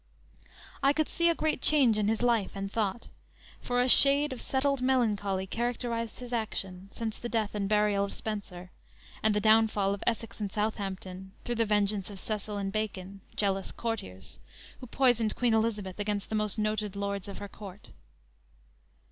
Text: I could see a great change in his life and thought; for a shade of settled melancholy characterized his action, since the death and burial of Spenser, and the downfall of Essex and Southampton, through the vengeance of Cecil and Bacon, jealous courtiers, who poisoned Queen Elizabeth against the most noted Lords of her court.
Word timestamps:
I 0.81 0.93
could 0.93 1.07
see 1.07 1.29
a 1.29 1.35
great 1.35 1.61
change 1.61 1.99
in 1.99 2.07
his 2.07 2.23
life 2.23 2.53
and 2.55 2.71
thought; 2.71 3.09
for 3.59 3.79
a 3.79 3.87
shade 3.87 4.33
of 4.33 4.41
settled 4.41 4.81
melancholy 4.81 5.45
characterized 5.45 6.17
his 6.17 6.33
action, 6.33 6.89
since 6.91 7.19
the 7.19 7.29
death 7.29 7.53
and 7.53 7.69
burial 7.69 8.03
of 8.05 8.11
Spenser, 8.11 8.71
and 9.21 9.35
the 9.35 9.39
downfall 9.39 9.93
of 9.93 10.01
Essex 10.07 10.39
and 10.39 10.51
Southampton, 10.51 11.33
through 11.45 11.53
the 11.53 11.67
vengeance 11.67 12.09
of 12.09 12.19
Cecil 12.19 12.57
and 12.57 12.71
Bacon, 12.71 13.21
jealous 13.35 13.71
courtiers, 13.71 14.39
who 14.79 14.87
poisoned 14.87 15.35
Queen 15.35 15.53
Elizabeth 15.53 15.99
against 15.99 16.29
the 16.29 16.35
most 16.35 16.57
noted 16.57 16.95
Lords 16.95 17.27
of 17.27 17.37
her 17.37 17.47
court. 17.47 17.91